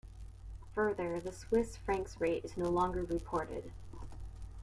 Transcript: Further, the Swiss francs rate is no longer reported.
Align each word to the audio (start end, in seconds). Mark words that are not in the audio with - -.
Further, 0.73 1.19
the 1.21 1.31
Swiss 1.31 1.77
francs 1.77 2.19
rate 2.19 2.43
is 2.43 2.57
no 2.57 2.69
longer 2.69 3.03
reported. 3.03 3.71